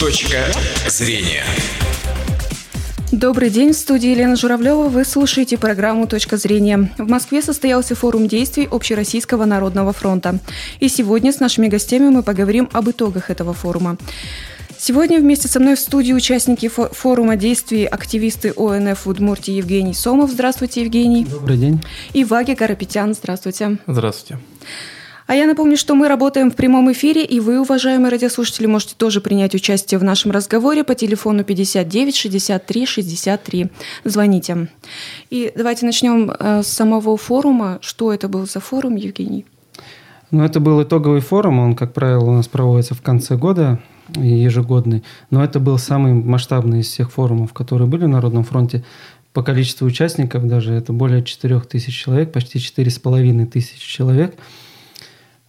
[0.00, 0.46] Точка
[0.88, 1.44] зрения.
[3.12, 4.88] Добрый день, в студии Елена Журавлева.
[4.88, 6.90] Вы слушаете программу «Точка зрения».
[6.98, 10.38] В Москве состоялся форум действий Общероссийского народного фронта.
[10.80, 13.96] И сегодня с нашими гостями мы поговорим об итогах этого форума.
[14.78, 20.30] Сегодня вместе со мной в студии участники форума действий активисты ОНФ в Удмуртии Евгений Сомов.
[20.30, 21.24] Здравствуйте, Евгений.
[21.24, 21.82] Добрый день.
[22.12, 23.14] И Ваги Карапетян.
[23.14, 23.78] Здравствуйте.
[23.86, 24.42] Здравствуйте.
[25.26, 29.22] А я напомню, что мы работаем в прямом эфире, и вы, уважаемые радиослушатели, можете тоже
[29.22, 33.70] принять участие в нашем разговоре по телефону 59 63 63.
[34.04, 34.68] Звоните.
[35.30, 37.78] И давайте начнем э, с самого форума.
[37.80, 39.46] Что это был за форум, Евгений?
[40.30, 41.58] Ну, это был итоговый форум.
[41.58, 43.80] Он, как правило, у нас проводится в конце года,
[44.16, 45.04] ежегодный.
[45.30, 48.84] Но это был самый масштабный из всех форумов, которые были в Народном фронте.
[49.32, 54.34] По количеству участников даже это более 4 тысяч человек, почти 4,5 тысячи человек–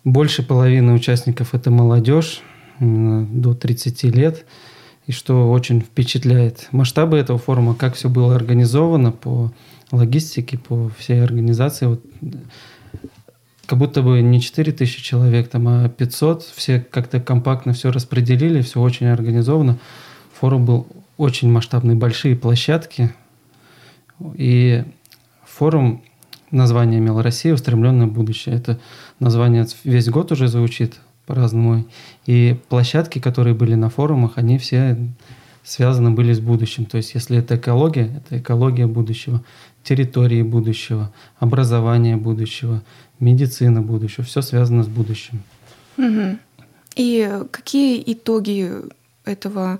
[0.05, 2.41] больше половины участников– это молодежь
[2.79, 4.45] до 30 лет,
[5.07, 6.69] и что очень впечатляет.
[6.71, 9.51] Масштабы этого форума, как все было организовано по
[9.91, 11.87] логистике, по всей организации.
[11.87, 12.01] Вот,
[13.65, 16.43] как будто бы не 4 тысячи человек, там, а 500.
[16.43, 19.77] Все как-то компактно все распределили, все очень организовано.
[20.39, 23.13] Форум был очень масштабный, большие площадки.
[24.35, 24.83] И
[25.45, 26.03] форум
[26.55, 27.53] название имел «Россия.
[27.53, 28.55] Устремленное будущее».
[28.55, 28.79] Это
[29.19, 31.85] название весь год уже звучит по-разному.
[32.25, 34.97] И площадки, которые были на форумах, они все
[35.63, 36.85] связаны были с будущим.
[36.85, 39.43] То есть если это экология, это экология будущего,
[39.83, 42.83] территории будущего, образование будущего,
[43.19, 44.23] медицина будущего.
[44.23, 45.41] Все связано с будущим.
[45.97, 46.37] Угу.
[46.95, 48.71] И какие итоги
[49.25, 49.79] этого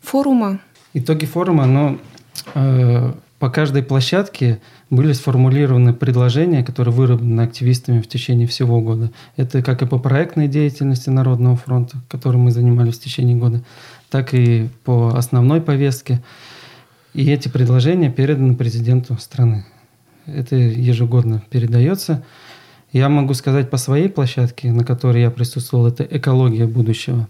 [0.00, 0.60] форума?
[0.94, 1.98] Итоги форума, ну,
[2.54, 9.10] э, по каждой площадке были сформулированы предложения, которые выработаны активистами в течение всего года.
[9.36, 13.62] Это как и по проектной деятельности Народного фронта, которой мы занимались в течение года,
[14.10, 16.22] так и по основной повестке.
[17.12, 19.66] И эти предложения переданы президенту страны.
[20.24, 22.24] Это ежегодно передается.
[22.92, 27.28] Я могу сказать по своей площадке, на которой я присутствовал, это «Экология будущего».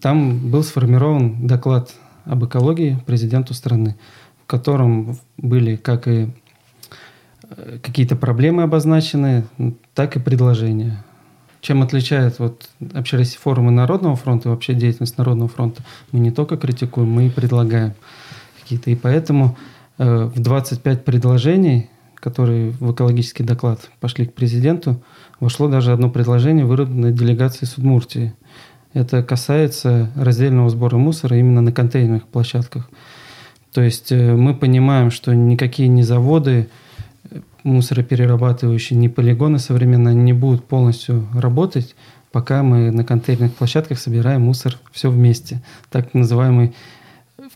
[0.00, 1.92] Там был сформирован доклад
[2.24, 3.96] об экологии президенту страны
[4.42, 6.28] в котором были как и
[7.48, 9.44] э, какие-то проблемы обозначены,
[9.94, 11.04] так и предложения.
[11.60, 15.82] Чем отличает вот общероссийские форумы Народного фронта и вообще деятельность Народного фронта?
[16.10, 17.94] Мы не только критикуем, мы и предлагаем
[18.60, 18.90] какие-то.
[18.90, 19.56] И поэтому
[19.98, 25.00] э, в 25 предложений, которые в экологический доклад пошли к президенту,
[25.38, 28.34] вошло даже одно предложение, выработанное делегацией Судмуртии.
[28.92, 32.90] Это касается раздельного сбора мусора именно на контейнерных площадках.
[33.72, 36.68] То есть э, мы понимаем, что никакие не заводы
[37.30, 41.96] э, мусороперерабатывающие, ни полигоны современные не будут полностью работать,
[42.32, 45.62] пока мы на контейнерных площадках собираем мусор все вместе.
[45.90, 46.74] Так называемый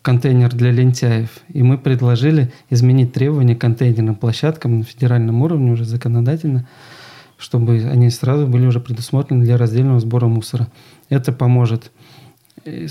[0.02, 1.40] контейнер для лентяев.
[1.48, 6.66] И мы предложили изменить требования к контейнерным площадкам на федеральном уровне уже законодательно,
[7.36, 10.68] чтобы они сразу были уже предусмотрены для раздельного сбора мусора.
[11.08, 11.92] Это поможет
[12.64, 12.86] э,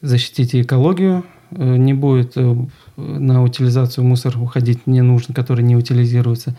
[0.00, 2.56] защитить экологию, Э, не будет э,
[2.96, 6.56] на утилизацию мусора уходить не нужно, который не утилизируется.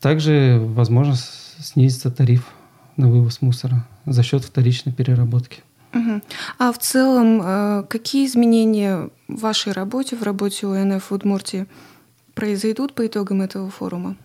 [0.00, 2.46] Также, возможно, снизится тариф
[2.96, 5.62] на вывоз мусора за счет вторичной переработки.
[5.92, 6.20] Угу.
[6.58, 11.66] А в целом, э, какие изменения в вашей работе, в работе УНФ в Удмуртии
[12.34, 14.16] произойдут по итогам этого форума?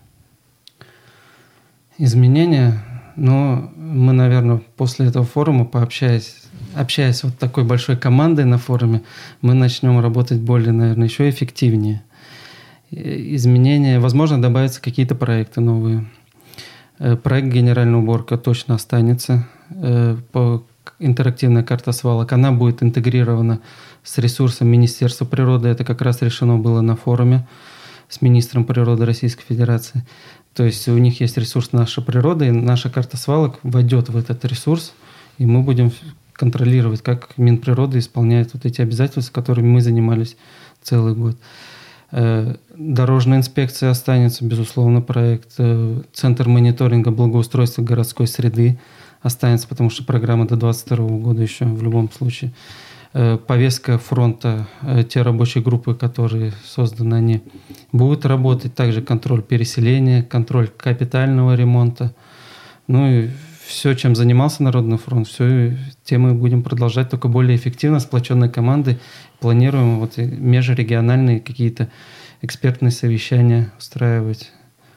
[1.98, 2.84] Изменения,
[3.16, 6.45] ну, мы, наверное, после этого форума, пообщаясь
[6.76, 9.02] общаясь вот такой большой командой на форуме,
[9.40, 12.02] мы начнем работать более, наверное, еще эффективнее.
[12.90, 16.06] Изменения, возможно, добавятся какие-то проекты новые.
[16.98, 19.48] Э, проект «Генеральная уборка» точно останется.
[19.70, 20.62] Э, по
[20.98, 23.60] интерактивная карта свалок, она будет интегрирована
[24.04, 25.68] с ресурсом Министерства природы.
[25.68, 27.46] Это как раз решено было на форуме
[28.08, 30.06] с министром природы Российской Федерации.
[30.54, 34.44] То есть у них есть ресурс наша природа, и наша карта свалок войдет в этот
[34.44, 34.92] ресурс,
[35.38, 35.90] и мы будем
[36.36, 40.36] контролировать, как Минприрода исполняет вот эти обязательства, которыми мы занимались
[40.82, 41.36] целый год.
[42.12, 45.54] Э, дорожная инспекция останется, безусловно, проект.
[45.58, 48.78] Э, Центр мониторинга благоустройства городской среды
[49.22, 52.52] останется, потому что программа до 2022 года еще в любом случае.
[53.12, 54.68] Э, повестка фронта,
[55.08, 57.42] те рабочие группы, которые созданы, они
[57.92, 58.74] будут работать.
[58.74, 62.14] Также контроль переселения, контроль капитального ремонта.
[62.86, 63.30] Ну и
[63.66, 68.98] все, чем занимался Народный фронт, все тем мы будем продолжать, только более эффективно, сплоченной командой.
[69.40, 71.90] Планируем вот межрегиональные какие-то
[72.42, 74.52] экспертные совещания устраивать,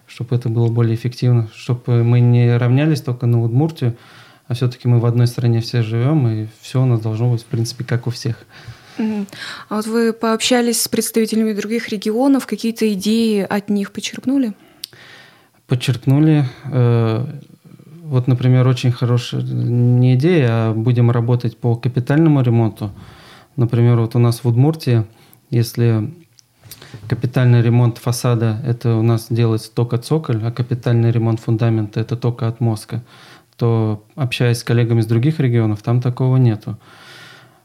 [0.05, 3.95] чтобы это было более эффективно, чтобы мы не равнялись только на Удмуртию,
[4.49, 7.45] А все-таки мы в одной стране все живем, и все у нас должно быть, в
[7.45, 8.35] принципе, как у всех.
[8.97, 14.53] А вот вы пообщались с представителями других регионов, какие-то идеи от них почерпнули?
[15.67, 16.45] Почерпнули.
[18.09, 22.91] Э, вот, например, очень хорошая не идея, а будем работать по капитальному ремонту.
[23.55, 25.05] Например, вот у нас в Удмуртии,
[25.51, 26.13] если
[27.07, 32.47] капитальный ремонт фасада– это у нас делается только цоколь, а капитальный ремонт фундамента– это только
[32.47, 33.03] отмостка,
[33.57, 36.77] то, общаясь с коллегами из других регионов, там такого нету.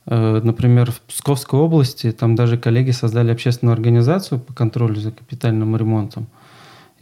[0.07, 5.77] Э, например, в Псковской области там даже коллеги создали общественную организацию по контролю за капитальным
[5.77, 6.27] ремонтом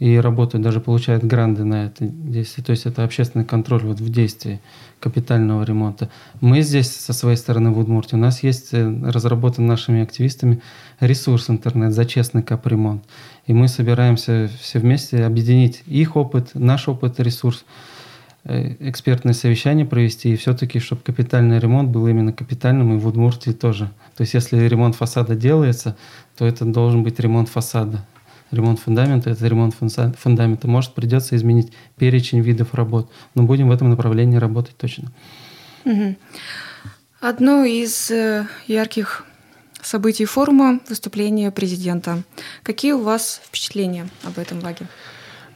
[0.03, 2.65] и работают, даже получают гранды на это действие.
[2.65, 4.59] То есть это общественный контроль вот в действии
[4.99, 6.09] капитального ремонта.
[6.41, 10.61] Мы здесь со своей стороны в Удмуртии, у нас есть э, разработан нашими активистами
[10.99, 13.03] ресурс интернет за честный капремонт.
[13.47, 17.63] И мы собираемся все вместе объединить их опыт, наш опыт, ресурс,
[18.45, 23.51] Э, экспертное совещание провести, и все-таки, чтобы капитальный ремонт был именно капитальным, и в Удмуртии
[23.51, 23.85] тоже.
[24.17, 25.95] То есть, если ремонт фасада делается,
[26.37, 28.05] то это должен быть ремонт фасада.
[28.53, 30.67] Ремонт фундамента– это ремонт фундамента.
[30.67, 35.11] Может, придется изменить перечень видов работ, но будем в этом направлении работать точно.
[37.19, 39.25] Одно из э, ярких
[39.81, 42.23] событий форума– выступление президента.
[42.63, 44.87] Какие у вас впечатления об этом лаге?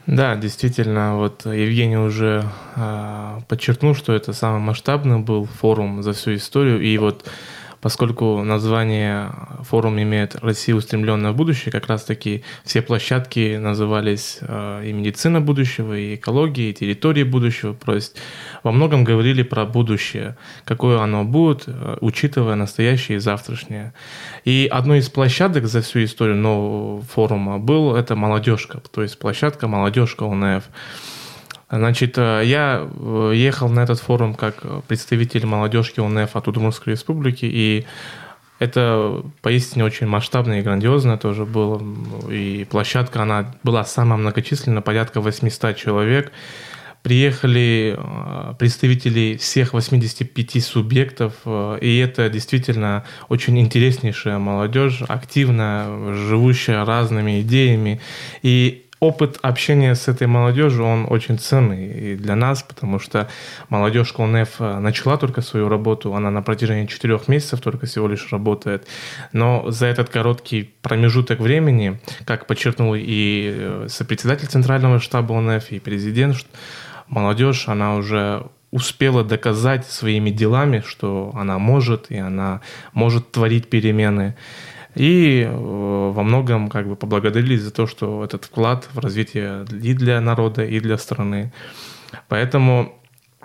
[0.06, 6.34] Да, действительно, вот Евгений уже э, подчеркнул, что это самый масштабный был форум за всю
[6.34, 7.28] историю, и вот
[7.80, 9.32] поскольку название
[9.62, 15.96] форум имеет «Россия устремленная в будущее», как раз-таки все площадки назывались э, и «Медицина будущего»,
[15.96, 18.16] и «Экология», и «Территории будущего», то есть
[18.62, 23.92] во многом говорили про будущее, какое оно будет, э, учитывая настоящее и завтрашнее.
[24.44, 29.68] И одной из площадок за всю историю нового форума был это «Молодежка», то есть площадка
[29.68, 30.64] «Молодежка УНФ».
[31.70, 37.44] Значит, э, я э, ехал на этот форум как представитель молодежки УНФ от Удмуртской республики,
[37.44, 37.86] и
[38.58, 41.80] это поистине очень масштабно и грандиозно тоже было.
[42.30, 46.32] И площадка, она была самая многочисленная, порядка 800 человек.
[47.02, 57.42] Приехали э, представители всех 85 субъектов, и это действительно очень интереснейшая молодежь, активная, живущая разными
[57.42, 58.00] идеями.
[58.42, 63.28] И опыт общения с этой молодежью, он очень ценный и для нас, потому что
[63.68, 68.30] молодежь КЛНФ э, начала только свою работу, она на протяжении четырех месяцев только всего лишь
[68.32, 68.86] работает,
[69.32, 75.78] но за этот короткий промежуток времени, как подчеркнул и э, сопредседатель Центрального штаба ОНФ, и
[75.78, 76.46] президент,
[77.08, 82.60] молодежь, она уже успела доказать своими делами, что она может, и она
[82.92, 84.36] может творить перемены.
[84.94, 89.94] И э, во многом как бы поблагодарили за то, что этот вклад в развитие и
[89.94, 91.52] для народа, и для страны.
[92.28, 92.98] Поэтому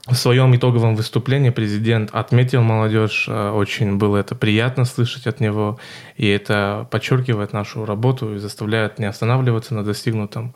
[0.07, 5.79] в своем итоговом выступлении президент отметил молодежь, э, очень было это приятно слышать от него,
[6.17, 10.53] и это подчеркивает нашу работу и заставляет не останавливаться на достигнутом.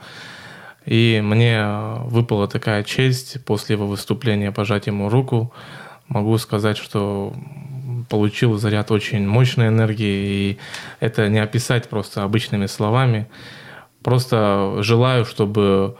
[0.85, 1.65] И мне
[2.05, 5.53] выпала такая честь после его выступления пожать ему руку.
[6.07, 7.33] Могу сказать, что
[8.09, 10.57] получил заряд очень мощной энергии, и
[10.99, 13.27] это не описать просто обычными словами.
[14.03, 15.97] Просто желаю, чтобы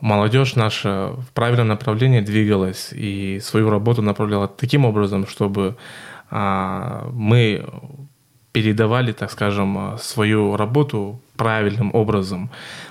[0.00, 5.76] молодежь наша в правильном направлении двигалась и свою работу направляла таким образом, чтобы
[6.30, 7.64] а, мы
[8.52, 12.50] передавали, так скажем, свою работу правильным образом.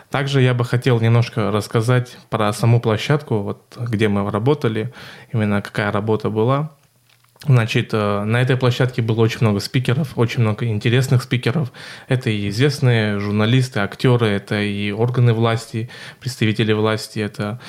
[0.10, 4.94] Также я бы хотел немножко рассказать про саму площадку, вот, где мы работали,
[5.32, 6.72] именно какая работа была.
[7.46, 11.74] Значит, э, на этой площадке было очень много спикеров, очень много интересных спикеров.
[12.08, 15.90] Это и известные журналисты, актеры, это и органы власти,
[16.22, 17.20] представители власти.
[17.20, 17.60] Это,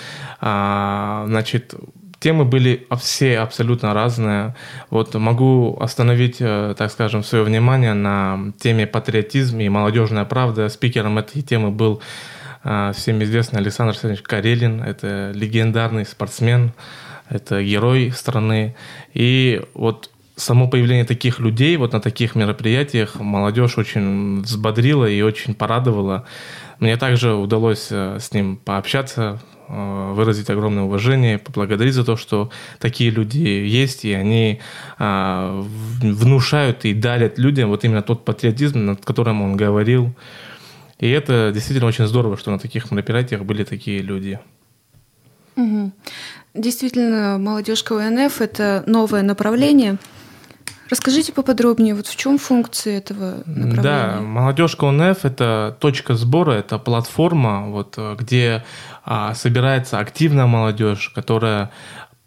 [0.40, 1.75] а, значит,
[2.21, 4.54] темы были все абсолютно разные.
[4.90, 10.69] Вот могу остановить, э, так скажем, свое внимание на теме патриотизм и молодежная правда.
[10.69, 12.00] Спикером этой темы был
[12.62, 14.83] э, всем известный Александр Александрович Карелин.
[14.83, 16.73] Это легендарный спортсмен,
[17.28, 18.75] это герой страны.
[19.12, 25.54] И вот само появление таких людей вот на таких мероприятиях молодежь очень взбодрила и очень
[25.54, 26.26] порадовала.
[26.81, 32.50] Мне также удалось э, с ним пообщаться, э, выразить огромное уважение, поблагодарить за то, что
[32.81, 34.61] такие люди есть, и они
[34.99, 35.62] а,
[36.02, 40.14] внушают и дарят людям вот именно тот патриотизм, над которым он говорил.
[40.99, 44.40] И это действительно очень здорово, что на таких мероприятиях были такие люди.
[45.57, 45.93] Угу.
[46.54, 49.96] Действительно, молодежка УНФ– это новое направление.
[50.88, 53.82] Расскажите поподробнее, вот в чем функции этого направления?
[53.82, 58.64] Да, молодежка УНФ– это точка сбора, это платформа, вот, где
[59.04, 61.73] а, собирается активная молодежь, которая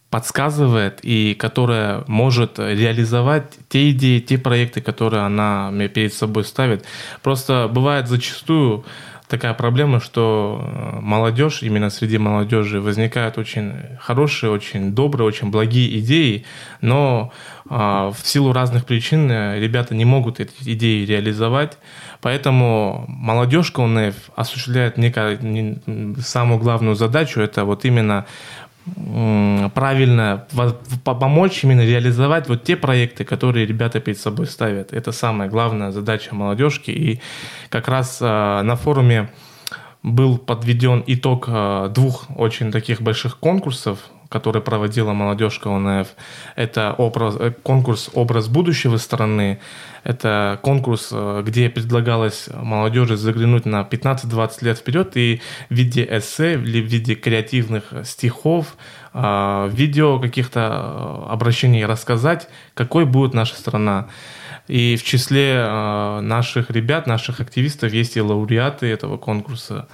[0.10, 6.84] подсказывает и которая может реализовать те идеи, те проекты, которые она перед собой ставит.
[7.22, 8.86] Просто бывает зачастую
[9.28, 16.00] такая проблема, что э, молодежь, именно среди молодежи возникают очень хорошие, очень добрые, очень благие
[16.00, 16.46] идеи,
[16.82, 17.32] но
[17.70, 21.78] а, в силу разных причин э, ребята не могут эти идеи реализовать,
[22.22, 25.82] поэтому молодежка УНФ осуществляет некую,
[26.22, 28.26] самую главную задачу, это вот именно
[29.74, 30.48] правильно
[31.04, 34.94] помочь именно реализовать вот те проекты, которые ребята перед собой ставят.
[34.94, 36.92] Это самая главная задача молодежки.
[36.92, 37.22] И
[37.70, 39.30] как раз а, на форуме
[40.04, 46.08] был подведен итог а, двух очень таких больших конкурсов который проводила молодежка ОНФ.
[46.56, 49.60] Это образ, э, конкурс «Образ будущего страны».
[50.04, 56.54] Это конкурс, э, где предлагалось молодежи заглянуть на 15-20 лет вперед и в виде эссе
[56.54, 58.78] или в виде креативных стихов,
[59.14, 64.08] а, видео каких-то э, обращений рассказать, какой будет наша страна.
[64.68, 65.66] И в числе
[66.22, 69.88] наших ребят, наших активистов есть и лауреаты этого конкурса.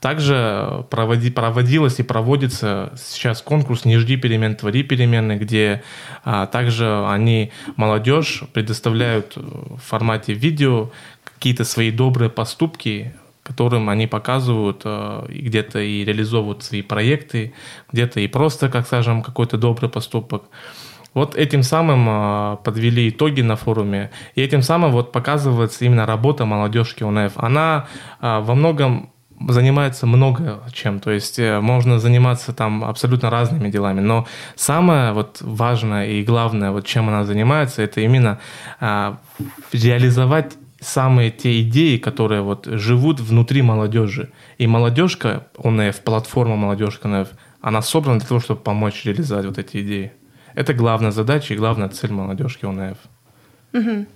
[0.00, 5.82] Также проводи, проводилась и проводится сейчас конкурс «Не жди перемен, твори перемены», где
[6.24, 10.90] а, также они, молодежь, предоставляют в формате видео
[11.24, 17.54] какие-то свои добрые поступки, которым они показывают э, где-то и реализовывают свои проекты,
[17.92, 20.44] где-то и просто, как скажем, какой-то добрый поступок.
[21.14, 26.44] Вот этим самым э, подвели итоги на форуме, и этим самым вот показывается именно работа
[26.44, 27.32] молодежки УНФ.
[27.36, 27.86] Она
[28.20, 29.11] э, во многом
[29.48, 35.38] занимается много чем, то есть э, можно заниматься там абсолютно разными делами, но самое вот
[35.40, 38.38] важное и главное, вот чем она занимается, это именно
[38.80, 39.18] а,
[39.72, 44.30] реализовать самые те идеи, которые вот живут внутри молодежи.
[44.58, 47.28] И молодежка ОНФ, платформа молодежка ОНФ,
[47.60, 50.12] она собрана для того, чтобы помочь реализовать вот эти идеи.
[50.54, 52.98] Это главная задача и главная цель молодежки ОНФ.
[53.72, 54.06] Угу.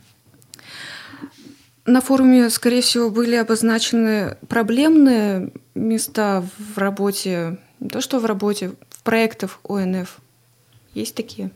[1.87, 8.73] На форуме, скорее всего, были обозначены проблемные места в работе, не то что в работе,
[8.91, 10.19] в проектах ОНФ.
[10.95, 11.51] Есть такие?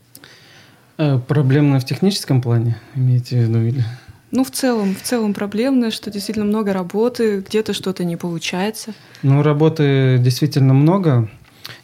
[0.97, 3.83] Э, проблемные в техническом плане, имеете в виду, или?
[4.31, 8.93] Ну, в целом, в целом проблемное, что действительно много работы, где-то что-то не получается.
[9.23, 11.29] Ну, работы действительно много.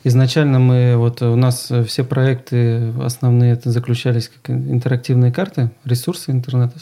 [0.06, 6.80] Изначально мы, вот у нас все проекты основные это заключались как интерактивные карты, ресурсы интернета.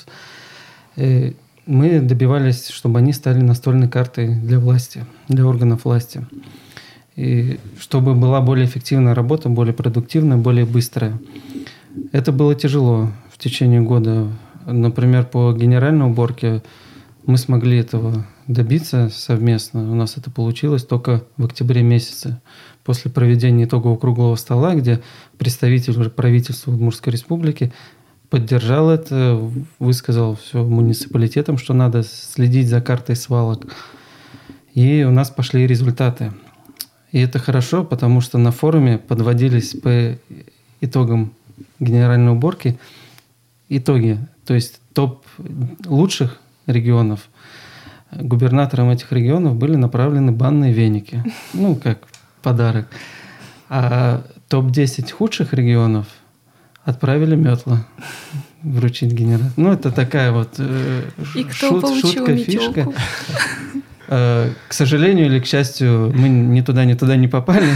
[0.98, 1.32] Э,
[1.66, 6.26] мы добивались, чтобы они стали настольной картой для власти, для органов власти.
[7.16, 11.20] И чтобы была более эффективная работа, более продуктивная, более быстрая.
[12.12, 14.28] Это было тяжело в течение года.
[14.66, 16.62] Например, по генеральной уборке
[17.26, 19.92] мы смогли этого добиться совместно.
[19.92, 22.40] У нас это получилось только в октябре месяце,
[22.84, 25.02] после проведения итогового круглого стола, где
[25.38, 27.74] представитель правительства Удмуртской республики
[28.36, 29.40] поддержал это,
[29.80, 33.74] высказал все муниципалитетам, что надо следить за картой свалок.
[34.74, 36.34] И у нас пошли результаты.
[37.14, 40.18] И это хорошо, потому что на форуме подводились по
[40.82, 41.32] итогам
[41.80, 42.78] генеральной уборки
[43.70, 45.26] итоги, то есть топ
[45.86, 47.30] лучших регионов.
[48.12, 51.24] Губернаторам этих регионов были направлены банные веники,
[51.54, 52.00] ну, как
[52.42, 52.90] подарок.
[53.70, 56.08] А топ-10 худших регионов–
[56.86, 57.86] Отправили метла
[58.62, 59.52] вручить генератор.
[59.58, 61.04] Ну, это такая вот э,
[61.36, 62.74] И кто шут, шутка, метелку?
[62.74, 62.94] фишка.
[64.08, 67.70] Э, к сожалению или к счастью, мы ни туда, ни туда не попали.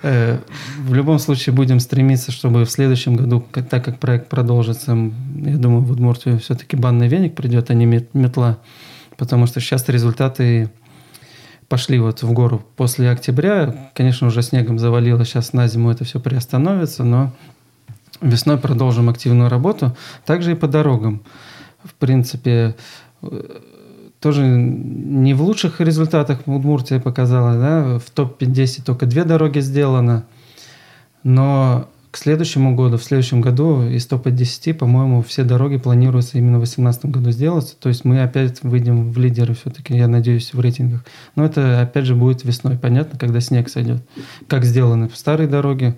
[0.00, 0.38] Э,
[0.78, 5.82] в любом случае будем стремиться, чтобы в следующем году, так как проект продолжится, я думаю,
[5.82, 8.58] в Удмуртию все-таки банный веник придет, а не метла.
[9.16, 10.70] Потому что сейчас результаты
[11.68, 13.90] пошли вот в гору после октября.
[13.92, 17.32] Конечно, уже снегом завалило, сейчас на зиму это все приостановится, но
[18.20, 19.96] Весной продолжим активную работу.
[20.24, 21.22] Также и по дорогам.
[21.84, 22.76] В принципе,
[23.22, 23.60] э,
[24.20, 27.54] тоже не в лучших результатах Удмуртия показала.
[27.54, 27.98] Да?
[27.98, 30.24] В топ-10 только две дороги сделано.
[31.22, 36.56] Но к следующему году, в следующем году из топа 10, по-моему, все дороги планируется именно
[36.56, 37.76] в 2018 году сделать.
[37.80, 41.04] То есть мы опять выйдем в лидеры все-таки, я надеюсь, в рейтингах.
[41.36, 44.02] Но это опять же будет весной, понятно, когда снег сойдет.
[44.48, 45.96] Как сделаны старые дороги.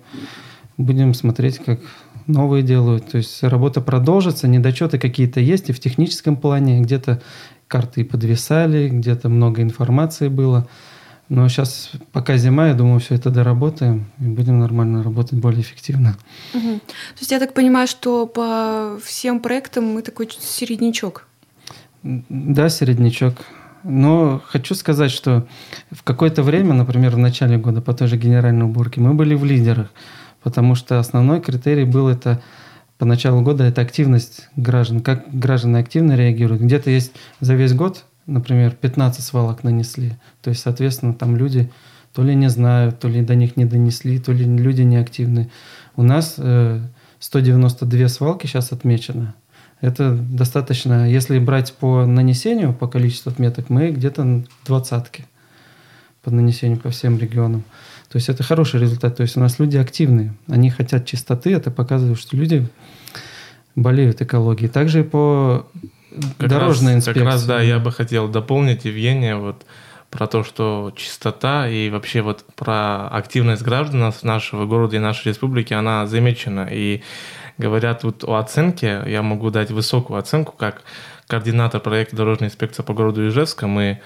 [0.77, 1.79] Будем смотреть, как
[2.27, 3.11] новые делают.
[3.11, 7.21] То есть работа продолжится, недочеты какие-то есть и в техническом плане, где-то
[7.67, 10.67] карты подвисали, где-то много информации было.
[11.29, 16.17] Но сейчас, пока зима, я думаю, все это доработаем и будем нормально работать, более эффективно.
[16.53, 16.79] Угу.
[16.79, 21.27] То есть я так понимаю, что по всем проектам мы такой середнячок.
[22.03, 23.35] Да, середнячок.
[23.83, 25.47] Но хочу сказать, что
[25.89, 29.45] в какое-то время, например, в начале года по той же генеральной уборке, мы были в
[29.45, 29.91] лидерах.
[30.43, 32.41] Потому что основной критерий был это
[32.97, 36.61] по началу года это активность граждан, как граждане активно реагируют.
[36.61, 41.71] Где-то есть за весь год, например, 15 свалок нанесли, то есть, соответственно, там люди
[42.13, 45.49] то ли не знают, то ли до них не донесли, то ли люди неактивны.
[45.95, 49.33] У нас 192 э, свалки сейчас отмечено.
[49.79, 55.25] Это достаточно, если брать по нанесению, по количеству отметок, мы где-то двадцатки
[56.23, 57.63] по нанесению по всем регионам.
[58.11, 59.17] То есть это хороший результат.
[59.17, 62.67] То есть у нас люди активные, они хотят чистоты, это показывает, что люди
[63.75, 64.69] болеют экологией.
[64.69, 65.67] Также по
[66.37, 67.23] как дорожной раз, инспекции.
[67.23, 69.65] Как раз, да, я бы хотел дополнить, Евгения, вот
[70.09, 75.73] про то, что чистота и вообще вот про активность граждан нашего города и нашей республики,
[75.73, 76.67] она замечена.
[76.69, 77.01] И
[77.57, 80.83] говорят вот о оценке, я могу дать высокую оценку, как
[81.27, 83.67] координатор проекта дорожной инспекции по городу Ижевска.
[83.67, 84.01] Мы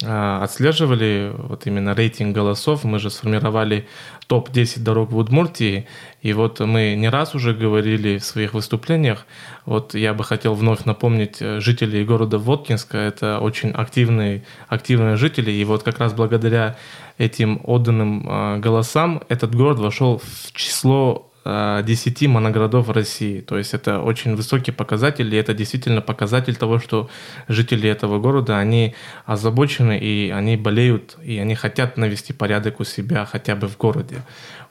[0.00, 2.84] отслеживали вот именно рейтинг голосов.
[2.84, 3.88] Мы же сформировали
[4.28, 5.88] топ-10 дорог в Удмуртии.
[6.22, 9.26] И вот мы не раз уже говорили в своих выступлениях.
[9.66, 12.98] Вот я бы хотел вновь напомнить э, жителей города Воткинска.
[12.98, 15.50] Это очень активные, активные жители.
[15.50, 16.76] И вот как раз благодаря
[17.18, 23.40] этим отданным а, голосам этот город вошел в число 10 э, моноградов России.
[23.40, 27.08] То есть это очень высокий показатель, и это действительно показатель того, что
[27.48, 28.94] жители этого города, они
[29.26, 34.22] озабочены, и они болеют, и они хотят навести порядок у себя хотя бы в городе.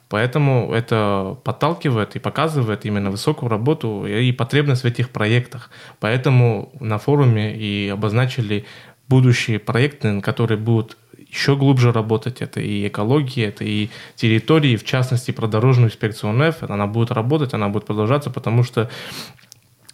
[0.08, 5.70] Поэтому это подталкивает и показывает именно высокую работу и потребность в этих проектах.
[6.00, 8.64] Поэтому на форуме и обозначили
[9.08, 10.96] будущие проекты, которые будут
[11.30, 12.40] еще глубже работать.
[12.40, 16.62] Это и экология, это и территории, в частности, про дорожную инспекцию НФ.
[16.62, 18.90] Она будет работать, она будет продолжаться, потому что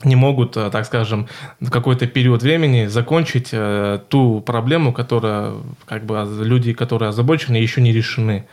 [0.05, 1.29] не могут, э, так скажем,
[1.61, 5.55] в какой-то период времени закончить э, ту проблему, которая,
[5.87, 8.47] как бы, люди, которые озабочены, еще не решены.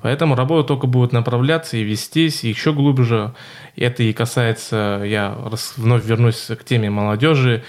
[0.00, 3.34] Поэтому работа только будет направляться и вестись еще глубже.
[3.76, 5.36] Это и касается, я
[5.76, 7.64] вновь вернусь к теме молодежи.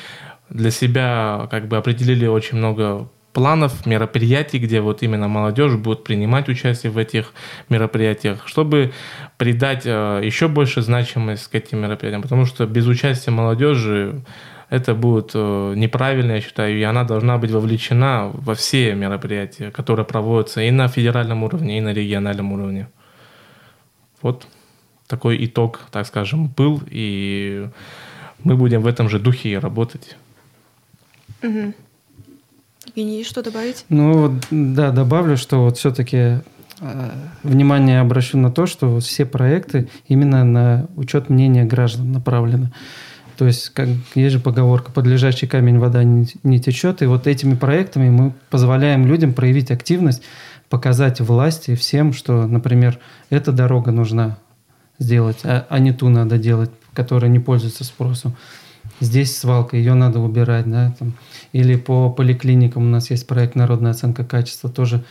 [0.50, 6.50] Для себя как бы определили очень много планов, мероприятий, где вот именно молодежь будет принимать
[6.50, 7.32] участие в этих
[7.70, 8.92] мероприятиях, чтобы
[9.38, 14.22] придать э, еще больше значимость к этим мероприятиям, потому что без участия молодежи
[14.70, 20.06] это будет э, неправильно, я считаю, и она должна быть вовлечена во все мероприятия, которые
[20.06, 22.90] проводятся и на федеральном уровне, и на региональном уровне.
[24.22, 24.48] Вот
[25.08, 27.70] такой итог, так скажем, был, и
[28.44, 30.18] мы будем в этом же духе работать.
[31.42, 31.74] Угу.
[32.96, 33.86] Евгений, что добавить?
[33.90, 36.42] Ну, вот, да, добавлю, что вот все-таки э,
[37.44, 42.72] внимание обращу на то, что все проекты именно на учет мнения граждан направлены.
[43.38, 47.02] То есть, как есть же поговорка, под лежачий камень вода не, не течет.
[47.02, 50.24] И вот этими проектами мы позволяем людям проявить активность,
[50.68, 53.00] показать власти всем, что, например,
[53.30, 54.40] эта дорога нужна
[54.98, 58.36] сделать, а, а не ту надо делать, которая не пользуется спросом
[59.00, 61.14] здесь свалка, ее надо убирать, да, там.
[61.52, 65.04] Или по поликлиникам у нас есть проект «Народная оценка качества», тоже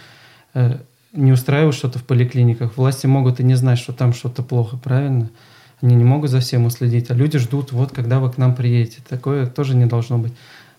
[0.55, 0.79] э,
[1.13, 2.77] не устраивают что-то в поликлиниках.
[2.77, 5.31] Власти могут и не знать, что там что-то плохо, правильно?
[5.81, 8.99] Они не могут за всем уследить, а люди ждут, вот когда вы к нам приедете.
[9.09, 10.33] Такое тоже не должно быть.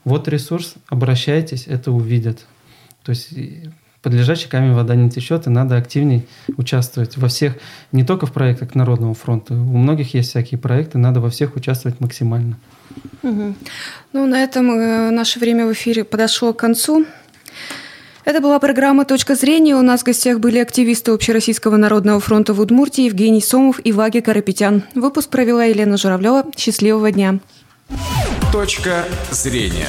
[0.04, 2.46] Вот ресурс, обращайтесь, это увидят.
[3.04, 3.34] То есть
[4.02, 6.26] под лежачий камень вода не течет, и надо активнее
[6.58, 7.56] участвовать во всех,
[7.92, 9.54] не только в проектах Народного фронта.
[9.54, 12.58] У многих есть всякие проекты, надо во всех участвовать максимально.
[13.24, 13.56] Угу.
[14.14, 17.06] Ну, на этом э, наше время в эфире подошло к концу.
[18.26, 19.76] Это была программа «Точка зрения».
[19.76, 24.20] У нас в гостях были активисты Общероссийского народного фронта в Удмуртии Евгений Сомов и Ваги
[24.20, 24.84] Карапетян.
[24.94, 26.46] Выпуск провела Елена Журавлева.
[26.56, 27.40] Счастливого дня.
[28.52, 29.88] «Точка зрения».